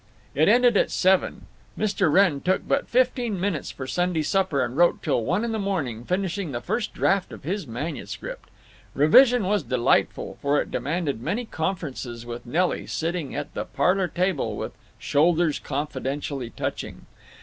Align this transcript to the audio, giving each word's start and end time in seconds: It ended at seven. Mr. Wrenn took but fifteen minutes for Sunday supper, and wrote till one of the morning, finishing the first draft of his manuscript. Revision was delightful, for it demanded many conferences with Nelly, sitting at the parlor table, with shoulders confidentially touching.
It 0.33 0.47
ended 0.49 0.77
at 0.77 0.89
seven. 0.89 1.43
Mr. 1.77 2.11
Wrenn 2.11 2.41
took 2.41 2.67
but 2.67 2.87
fifteen 2.87 3.39
minutes 3.39 3.69
for 3.69 3.85
Sunday 3.85 4.23
supper, 4.23 4.65
and 4.65 4.75
wrote 4.75 5.03
till 5.03 5.23
one 5.23 5.45
of 5.45 5.51
the 5.51 5.59
morning, 5.59 6.05
finishing 6.05 6.51
the 6.51 6.59
first 6.59 6.91
draft 6.95 7.31
of 7.31 7.43
his 7.43 7.67
manuscript. 7.67 8.49
Revision 8.95 9.43
was 9.43 9.61
delightful, 9.61 10.39
for 10.41 10.59
it 10.59 10.71
demanded 10.71 11.21
many 11.21 11.45
conferences 11.45 12.25
with 12.25 12.47
Nelly, 12.47 12.87
sitting 12.87 13.35
at 13.35 13.53
the 13.53 13.63
parlor 13.63 14.07
table, 14.07 14.57
with 14.57 14.71
shoulders 14.97 15.59
confidentially 15.59 16.49
touching. 16.49 17.05